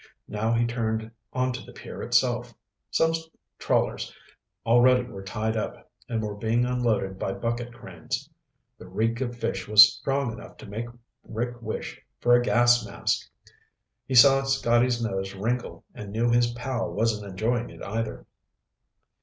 Now 0.27 0.51
he 0.53 0.65
turned 0.65 1.11
onto 1.31 1.63
the 1.63 1.73
pier 1.73 2.01
itself. 2.01 2.55
Some 2.89 3.13
trawlers 3.59 4.11
already 4.65 5.03
were 5.03 5.21
tied 5.21 5.55
up 5.55 5.91
and 6.09 6.23
were 6.23 6.33
being 6.33 6.65
unloaded 6.65 7.19
by 7.19 7.33
bucket 7.33 7.71
cranes. 7.71 8.27
The 8.79 8.87
reek 8.87 9.21
of 9.21 9.37
fish 9.37 9.67
was 9.67 9.93
strong 9.93 10.31
enough 10.33 10.57
to 10.57 10.65
make 10.65 10.87
Rick 11.23 11.61
wish 11.61 12.01
for 12.19 12.33
a 12.33 12.41
gas 12.41 12.83
mask. 12.83 13.29
He 14.07 14.15
saw 14.15 14.41
Scotty's 14.43 15.03
nose 15.05 15.35
wrinkle 15.35 15.85
and 15.93 16.11
knew 16.11 16.31
his 16.31 16.51
pal 16.53 16.91
wasn't 16.91 17.29
enjoying 17.29 17.69
it, 17.69 17.83
either. 17.83 18.25